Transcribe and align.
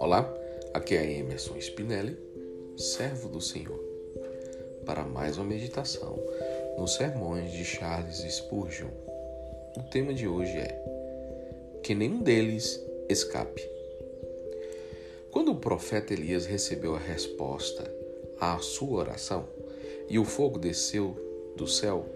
Olá, 0.00 0.34
aqui 0.72 0.96
é 0.96 1.18
Emerson 1.18 1.56
Spinelli, 1.58 2.16
servo 2.78 3.28
do 3.28 3.40
Senhor, 3.40 3.78
para 4.86 5.02
mais 5.02 5.36
uma 5.36 5.44
meditação 5.44 6.18
nos 6.78 6.94
sermões 6.94 7.52
de 7.52 7.66
Charles 7.66 8.20
Spurgeon. 8.20 8.88
O 9.76 9.82
tema 9.90 10.14
de 10.14 10.26
hoje 10.26 10.56
é 10.56 11.80
Que 11.82 11.94
nenhum 11.94 12.22
deles 12.22 12.82
escape. 13.10 13.62
Quando 15.30 15.52
o 15.52 15.60
profeta 15.60 16.14
Elias 16.14 16.46
recebeu 16.46 16.94
a 16.94 16.98
resposta 16.98 17.84
à 18.40 18.58
sua 18.58 19.00
oração 19.00 19.46
e 20.08 20.18
o 20.18 20.24
fogo 20.24 20.58
desceu 20.58 21.14
do 21.56 21.66
céu 21.66 22.06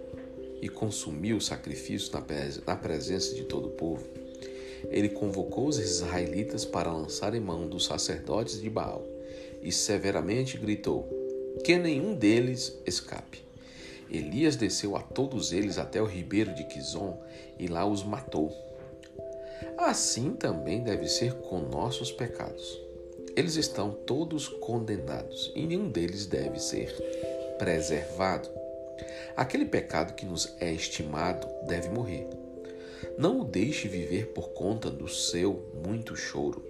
e 0.60 0.68
consumiu 0.68 1.36
o 1.36 1.40
sacrifício 1.40 2.12
na 2.66 2.76
presença 2.76 3.34
de 3.34 3.44
todo 3.44 3.68
o 3.68 3.72
povo, 3.72 4.04
ele 4.88 5.08
convocou 5.08 5.68
os 5.68 5.78
israelitas 5.78 6.64
para 6.64 6.92
lançarem 6.92 7.40
mão 7.40 7.68
dos 7.68 7.84
sacerdotes 7.84 8.60
de 8.60 8.70
Baal 8.70 9.04
e 9.62 9.70
severamente 9.70 10.56
gritou: 10.56 11.08
Que 11.64 11.76
nenhum 11.76 12.14
deles 12.14 12.78
escape. 12.86 13.42
Elias 14.10 14.56
desceu 14.56 14.96
a 14.96 15.02
todos 15.02 15.52
eles 15.52 15.78
até 15.78 16.02
o 16.02 16.06
ribeiro 16.06 16.52
de 16.54 16.64
Quizon 16.64 17.22
e 17.58 17.68
lá 17.68 17.86
os 17.86 18.02
matou. 18.02 18.52
Assim 19.78 20.32
também 20.32 20.82
deve 20.82 21.08
ser 21.08 21.34
com 21.34 21.60
nossos 21.60 22.10
pecados. 22.10 22.80
Eles 23.36 23.54
estão 23.56 23.92
todos 23.92 24.48
condenados 24.48 25.52
e 25.54 25.64
nenhum 25.64 25.88
deles 25.88 26.26
deve 26.26 26.58
ser 26.58 26.92
preservado. 27.58 28.50
Aquele 29.36 29.64
pecado 29.64 30.14
que 30.14 30.26
nos 30.26 30.54
é 30.60 30.72
estimado 30.72 31.46
deve 31.66 31.88
morrer. 31.88 32.26
Não 33.16 33.40
o 33.40 33.44
deixe 33.44 33.88
viver 33.88 34.28
por 34.28 34.50
conta 34.50 34.90
do 34.90 35.08
seu 35.08 35.70
muito 35.84 36.16
choro. 36.16 36.62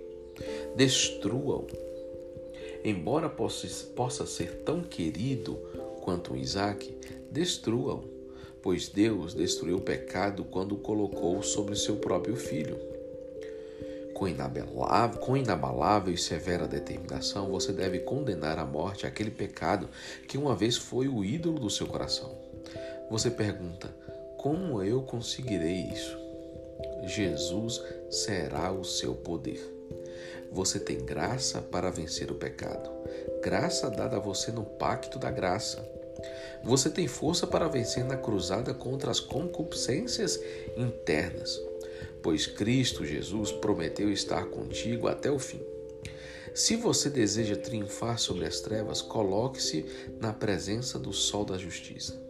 Destrua-o. 0.76 1.66
Embora 2.84 3.28
possa, 3.28 4.26
ser 4.26 4.62
tão 4.64 4.82
querido 4.82 5.56
quanto 6.00 6.36
Isaac, 6.36 6.96
destrua-o, 7.30 8.04
pois 8.62 8.88
Deus 8.88 9.34
destruiu 9.34 9.76
o 9.76 9.82
pecado 9.82 10.44
quando 10.44 10.72
o 10.72 10.78
colocou 10.78 11.42
sobre 11.42 11.76
seu 11.76 11.96
próprio 11.96 12.36
filho. 12.36 12.78
Com 14.20 14.28
inabalável, 14.28 15.18
com 15.18 15.34
inabalável 15.34 16.12
e 16.12 16.18
severa 16.18 16.68
determinação, 16.68 17.50
você 17.50 17.72
deve 17.72 18.00
condenar 18.00 18.58
à 18.58 18.66
morte 18.66 19.06
aquele 19.06 19.30
pecado 19.30 19.88
que 20.28 20.36
uma 20.36 20.54
vez 20.54 20.76
foi 20.76 21.08
o 21.08 21.24
ídolo 21.24 21.58
do 21.58 21.70
seu 21.70 21.86
coração. 21.86 22.30
Você 23.08 23.30
pergunta: 23.30 23.88
como 24.36 24.82
eu 24.82 25.00
conseguirei 25.00 25.88
isso? 25.90 26.18
Jesus 27.04 27.82
será 28.10 28.70
o 28.70 28.84
seu 28.84 29.14
poder. 29.14 29.58
Você 30.52 30.78
tem 30.78 31.02
graça 31.02 31.62
para 31.62 31.90
vencer 31.90 32.30
o 32.30 32.34
pecado, 32.34 32.90
graça 33.42 33.88
dada 33.88 34.18
a 34.18 34.20
você 34.20 34.52
no 34.52 34.66
pacto 34.66 35.18
da 35.18 35.30
graça. 35.30 35.82
Você 36.62 36.90
tem 36.90 37.08
força 37.08 37.46
para 37.46 37.68
vencer 37.68 38.04
na 38.04 38.18
cruzada 38.18 38.74
contra 38.74 39.10
as 39.10 39.18
concupiscências 39.18 40.38
internas 40.76 41.69
pois 42.22 42.46
Cristo 42.46 43.04
Jesus 43.04 43.52
prometeu 43.52 44.10
estar 44.10 44.46
contigo 44.46 45.08
até 45.08 45.30
o 45.30 45.38
fim. 45.38 45.60
Se 46.54 46.74
você 46.74 47.08
deseja 47.08 47.56
triunfar 47.56 48.18
sobre 48.18 48.44
as 48.44 48.60
trevas, 48.60 49.00
coloque-se 49.00 49.86
na 50.20 50.32
presença 50.32 50.98
do 50.98 51.12
sol 51.12 51.44
da 51.44 51.56
justiça. 51.56 52.20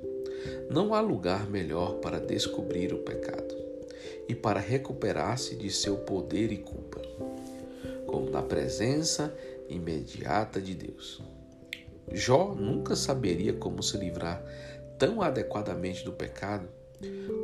Não 0.71 0.95
há 0.95 1.01
lugar 1.01 1.49
melhor 1.49 1.95
para 1.97 2.21
descobrir 2.21 2.93
o 2.93 2.99
pecado 2.99 3.55
e 4.29 4.35
para 4.35 4.61
recuperar-se 4.61 5.57
de 5.57 5.71
seu 5.71 5.97
poder 5.97 6.53
e 6.53 6.59
culpa, 6.59 7.01
como 8.07 8.31
na 8.31 8.43
presença 8.43 9.35
imediata 9.69 10.61
de 10.61 10.75
Deus. 10.75 11.23
Jó 12.13 12.55
nunca 12.55 12.95
saberia 12.97 13.53
como 13.53 13.83
se 13.83 13.97
livrar 13.97 14.45
tão 14.99 15.23
adequadamente 15.23 16.05
do 16.05 16.13
pecado 16.13 16.69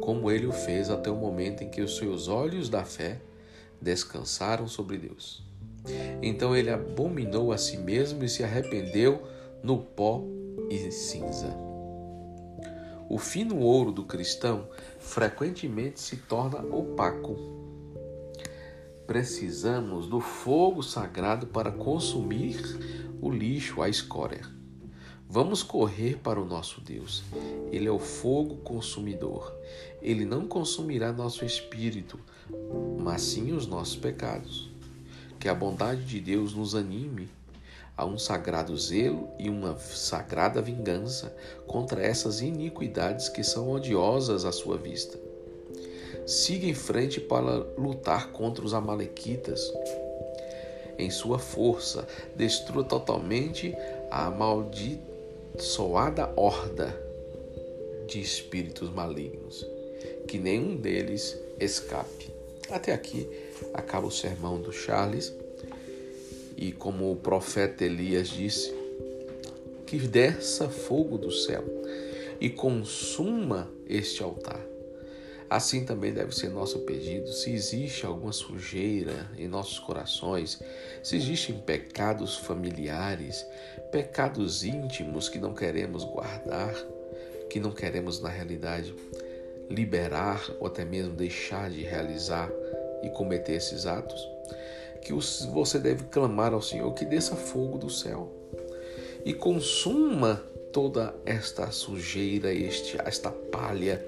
como 0.00 0.30
ele 0.30 0.46
o 0.46 0.52
fez 0.52 0.90
até 0.90 1.10
o 1.10 1.16
momento 1.16 1.62
em 1.62 1.68
que 1.68 1.80
os 1.80 1.96
seus 1.96 2.28
olhos 2.28 2.68
da 2.68 2.84
fé 2.84 3.20
descansaram 3.80 4.66
sobre 4.66 4.98
Deus. 4.98 5.44
Então 6.22 6.56
ele 6.56 6.70
abominou 6.70 7.52
a 7.52 7.58
si 7.58 7.76
mesmo 7.76 8.24
e 8.24 8.28
se 8.28 8.42
arrependeu 8.42 9.22
no 9.62 9.78
pó 9.78 10.22
e 10.70 10.90
cinza. 10.90 11.56
O 13.08 13.18
fino 13.18 13.60
ouro 13.60 13.92
do 13.92 14.04
cristão 14.04 14.68
frequentemente 14.98 16.00
se 16.00 16.16
torna 16.16 16.58
opaco. 16.74 17.36
Precisamos 19.06 20.08
do 20.08 20.20
fogo 20.20 20.82
sagrado 20.82 21.46
para 21.46 21.70
consumir 21.70 22.58
o 23.20 23.30
lixo, 23.30 23.80
a 23.80 23.88
escória. 23.88 24.55
Vamos 25.28 25.60
correr 25.60 26.18
para 26.18 26.40
o 26.40 26.44
nosso 26.44 26.80
Deus. 26.80 27.24
Ele 27.72 27.88
é 27.88 27.90
o 27.90 27.98
fogo 27.98 28.56
consumidor. 28.58 29.52
Ele 30.00 30.24
não 30.24 30.46
consumirá 30.46 31.12
nosso 31.12 31.44
espírito, 31.44 32.18
mas 33.00 33.22
sim 33.22 33.52
os 33.52 33.66
nossos 33.66 33.96
pecados. 33.96 34.70
Que 35.40 35.48
a 35.48 35.54
bondade 35.54 36.04
de 36.04 36.20
Deus 36.20 36.54
nos 36.54 36.76
anime 36.76 37.28
a 37.96 38.06
um 38.06 38.16
sagrado 38.16 38.76
zelo 38.76 39.28
e 39.36 39.50
uma 39.50 39.76
sagrada 39.78 40.62
vingança 40.62 41.34
contra 41.66 42.02
essas 42.02 42.40
iniquidades 42.40 43.28
que 43.28 43.42
são 43.42 43.72
odiosas 43.72 44.44
à 44.44 44.52
sua 44.52 44.78
vista. 44.78 45.18
Siga 46.24 46.66
em 46.66 46.74
frente 46.74 47.20
para 47.20 47.66
lutar 47.76 48.28
contra 48.28 48.64
os 48.64 48.72
Amalequitas. 48.72 49.72
Em 50.96 51.10
sua 51.10 51.38
força, 51.38 52.06
destrua 52.36 52.84
totalmente 52.84 53.74
a 54.10 54.30
maldita 54.30 55.15
soada 55.58 56.32
horda 56.36 56.94
de 58.06 58.20
espíritos 58.20 58.90
malignos, 58.90 59.66
que 60.28 60.38
nenhum 60.38 60.76
deles 60.76 61.38
escape. 61.58 62.30
Até 62.70 62.92
aqui 62.92 63.28
acaba 63.72 64.06
o 64.06 64.10
sermão 64.10 64.60
do 64.60 64.72
Charles, 64.72 65.32
e 66.56 66.72
como 66.72 67.12
o 67.12 67.16
profeta 67.16 67.84
Elias 67.84 68.28
disse, 68.28 68.74
que 69.86 69.98
desça 69.98 70.68
fogo 70.68 71.16
do 71.18 71.30
céu 71.30 71.64
e 72.40 72.50
consuma 72.50 73.70
este 73.88 74.22
altar. 74.22 74.75
Assim 75.48 75.84
também 75.84 76.12
deve 76.12 76.34
ser 76.34 76.48
nosso 76.48 76.80
pedido. 76.80 77.32
Se 77.32 77.52
existe 77.52 78.04
alguma 78.04 78.32
sujeira 78.32 79.30
em 79.38 79.46
nossos 79.46 79.78
corações, 79.78 80.60
se 81.02 81.16
existem 81.16 81.56
pecados 81.58 82.36
familiares, 82.36 83.46
pecados 83.92 84.64
íntimos 84.64 85.28
que 85.28 85.38
não 85.38 85.54
queremos 85.54 86.02
guardar, 86.04 86.74
que 87.48 87.60
não 87.60 87.70
queremos 87.70 88.20
na 88.20 88.28
realidade 88.28 88.94
liberar 89.70 90.44
ou 90.60 90.66
até 90.66 90.84
mesmo 90.84 91.14
deixar 91.14 91.70
de 91.70 91.82
realizar 91.82 92.50
e 93.02 93.10
cometer 93.10 93.54
esses 93.54 93.86
atos, 93.86 94.28
que 95.00 95.12
você 95.52 95.78
deve 95.78 96.04
clamar 96.04 96.52
ao 96.52 96.62
Senhor 96.62 96.92
que 96.92 97.04
desça 97.04 97.36
fogo 97.36 97.78
do 97.78 97.88
céu 97.88 98.32
e 99.24 99.32
consuma 99.32 100.42
toda 100.72 101.14
esta 101.24 101.70
sujeira, 101.70 102.52
este, 102.52 103.00
esta 103.04 103.30
palha 103.30 104.04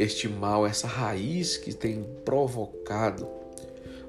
este 0.00 0.28
mal, 0.28 0.66
essa 0.66 0.86
raiz 0.86 1.58
que 1.58 1.74
tem 1.74 2.02
provocado 2.24 3.28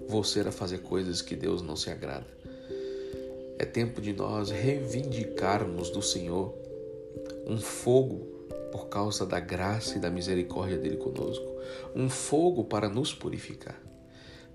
você 0.07 0.39
a 0.39 0.51
fazer 0.51 0.79
coisas 0.79 1.21
que 1.21 1.35
Deus 1.35 1.61
não 1.61 1.75
se 1.75 1.89
agrada. 1.89 2.27
É 3.59 3.65
tempo 3.65 3.99
de 4.01 4.13
nós 4.13 4.49
reivindicarmos 4.49 5.89
do 5.89 6.01
Senhor 6.01 6.53
um 7.45 7.59
fogo 7.59 8.19
por 8.71 8.87
causa 8.87 9.25
da 9.25 9.39
graça 9.39 9.97
e 9.97 9.99
da 9.99 10.09
misericórdia 10.09 10.77
dele 10.77 10.95
conosco, 10.95 11.45
um 11.93 12.09
fogo 12.09 12.63
para 12.63 12.87
nos 12.87 13.13
purificar. 13.13 13.79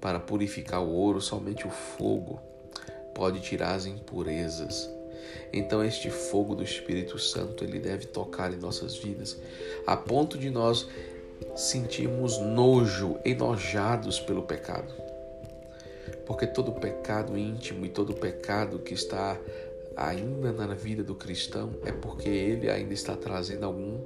Para 0.01 0.19
purificar 0.19 0.83
o 0.83 0.91
ouro, 0.91 1.21
somente 1.21 1.67
o 1.67 1.71
fogo 1.71 2.41
pode 3.15 3.41
tirar 3.41 3.75
as 3.75 3.85
impurezas. 3.85 4.89
Então 5.53 5.85
este 5.85 6.09
fogo 6.09 6.55
do 6.55 6.63
Espírito 6.63 7.19
Santo, 7.19 7.63
ele 7.63 7.79
deve 7.79 8.07
tocar 8.07 8.53
em 8.55 8.57
nossas 8.57 8.97
vidas, 8.97 9.37
a 9.87 9.97
ponto 9.97 10.39
de 10.39 10.49
nós 10.49 10.89
sentimos 11.55 12.39
nojo, 12.39 13.19
enojados 13.25 14.21
pelo 14.21 14.43
pecado. 14.43 14.93
Porque 16.27 16.47
todo 16.47 16.73
pecado 16.73 17.37
íntimo 17.37 17.87
e 17.87 17.89
todo 17.89 18.15
pecado 18.15 18.79
que 18.79 18.95
está 18.95 19.39
ainda 19.97 20.53
na 20.53 20.75
vida 20.75 21.03
do 21.03 21.15
cristão 21.15 21.71
é 21.85 21.93
porque 21.93 22.29
ele 22.29 22.71
ainda 22.71 22.93
está 22.93 23.17
trazendo 23.17 23.65
algum, 23.65 23.99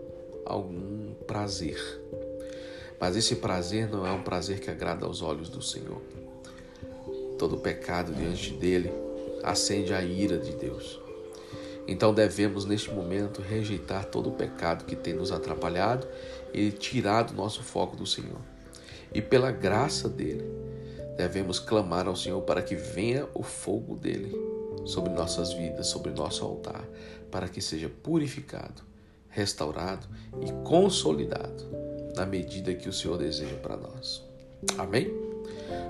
algum 0.44 1.14
prazer. 1.26 1.78
Mas 3.00 3.16
esse 3.16 3.36
prazer 3.36 3.88
não 3.88 4.06
é 4.06 4.12
um 4.12 4.22
prazer 4.22 4.60
que 4.60 4.70
agrada 4.70 5.06
aos 5.06 5.22
olhos 5.22 5.48
do 5.48 5.62
Senhor. 5.62 6.00
Todo 7.38 7.56
pecado 7.56 8.12
diante 8.12 8.52
dele 8.52 8.92
acende 9.42 9.94
a 9.94 10.02
ira 10.02 10.36
de 10.36 10.52
Deus. 10.52 11.00
Então 11.88 12.12
devemos, 12.14 12.66
neste 12.66 12.90
momento, 12.92 13.40
rejeitar 13.40 14.04
todo 14.04 14.28
o 14.28 14.32
pecado 14.32 14.84
que 14.84 14.94
tem 14.94 15.14
nos 15.14 15.32
atrapalhado 15.32 16.06
e 16.52 16.70
tirar 16.70 17.22
do 17.24 17.34
nosso 17.34 17.62
foco 17.62 17.96
do 17.96 18.06
Senhor. 18.06 18.40
e 19.12 19.20
pela 19.20 19.50
graça 19.50 20.08
dele, 20.08 20.44
devemos 21.16 21.58
clamar 21.58 22.06
ao 22.06 22.14
Senhor 22.14 22.40
para 22.42 22.62
que 22.62 22.76
venha 22.76 23.28
o 23.34 23.42
fogo 23.42 23.96
dele 23.96 24.32
sobre 24.84 25.12
nossas 25.12 25.52
vidas, 25.52 25.88
sobre 25.88 26.12
nosso 26.12 26.44
altar, 26.44 26.84
para 27.30 27.48
que 27.48 27.60
seja 27.60 27.88
purificado, 27.88 28.82
restaurado 29.28 30.06
e 30.40 30.52
consolidado 30.64 31.64
na 32.14 32.24
medida 32.24 32.74
que 32.74 32.88
o 32.88 32.92
Senhor 32.92 33.18
deseja 33.18 33.56
para 33.56 33.76
nós. 33.76 34.22
Amém? 34.78 35.10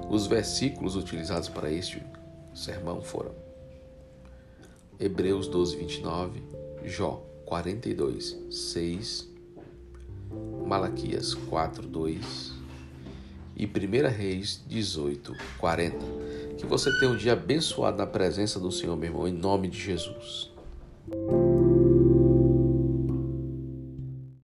Os 0.09 0.27
versículos 0.27 0.97
utilizados 0.97 1.49
para 1.49 1.71
este 1.71 2.03
sermão 2.55 3.01
foram 3.01 3.35
Hebreus 4.99 5.49
12, 5.49 5.77
29, 5.77 6.43
Jó 6.85 7.25
42, 7.47 8.37
6, 8.51 9.29
Malaquias 10.67 11.35
4, 11.35 11.87
2 11.87 12.53
e 13.56 13.67
1 13.67 14.09
Reis 14.09 14.65
18, 14.67 15.35
40. 15.59 15.99
Que 16.56 16.67
você 16.67 16.91
tenha 16.99 17.12
um 17.12 17.17
dia 17.17 17.32
abençoado 17.32 17.99
na 17.99 18.06
presença 18.06 18.59
do 18.59 18.71
Senhor, 18.71 18.97
meu 18.97 19.11
irmão, 19.11 19.29
em 19.29 19.32
nome 19.32 19.69
de 19.69 19.79
Jesus. 19.79 20.50